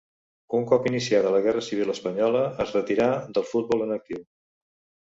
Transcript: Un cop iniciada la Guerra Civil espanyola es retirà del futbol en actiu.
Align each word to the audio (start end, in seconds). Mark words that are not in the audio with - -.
Un 0.59 0.63
cop 0.71 0.87
iniciada 0.91 1.33
la 1.35 1.43
Guerra 1.47 1.63
Civil 1.67 1.93
espanyola 1.95 2.43
es 2.67 2.75
retirà 2.79 3.09
del 3.39 3.49
futbol 3.53 3.89
en 3.89 3.97
actiu. 4.01 4.29